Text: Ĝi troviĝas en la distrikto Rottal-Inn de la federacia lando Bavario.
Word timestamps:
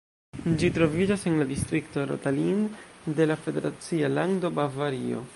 Ĝi 0.61 0.69
troviĝas 0.77 1.25
en 1.31 1.35
la 1.41 1.45
distrikto 1.51 2.05
Rottal-Inn 2.11 2.63
de 3.19 3.27
la 3.33 3.37
federacia 3.43 4.13
lando 4.15 4.51
Bavario. 4.61 5.21